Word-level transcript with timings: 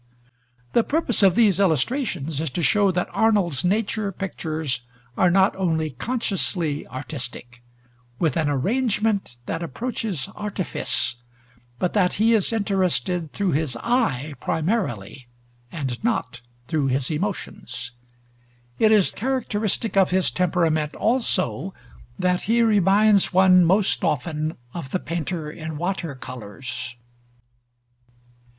The 0.73 0.83
purpose 0.83 1.21
of 1.21 1.35
these 1.35 1.59
illustrations 1.59 2.41
is 2.41 2.49
to 2.57 2.63
show 2.63 2.89
that 2.89 3.07
Arnold's 3.11 3.63
nature 3.63 4.11
pictures 4.11 4.81
are 5.15 5.29
not 5.29 5.55
only 5.55 5.91
consciously 5.91 6.87
artistic, 6.87 7.61
with 8.17 8.35
an 8.35 8.49
arrangement 8.49 9.37
that 9.45 9.61
approaches 9.61 10.27
artifice, 10.35 11.17
but 11.77 11.93
that 11.93 12.13
he 12.15 12.33
is 12.33 12.51
interested 12.51 13.31
through 13.31 13.51
his 13.51 13.75
eye 13.77 14.33
primarily 14.41 15.27
and 15.71 16.03
not 16.03 16.41
through 16.67 16.87
his 16.87 17.11
emotions. 17.11 17.91
It 18.79 18.91
is 18.91 19.13
characteristic 19.13 19.95
of 19.97 20.09
his 20.09 20.31
temperament 20.31 20.95
also 20.95 21.75
that 22.17 22.41
he 22.49 22.63
reminds 22.63 23.33
one 23.33 23.63
most 23.63 24.03
often 24.03 24.57
of 24.73 24.89
the 24.89 24.99
painter 24.99 25.51
in 25.51 25.77
water 25.77 26.15
colors. 26.15 26.95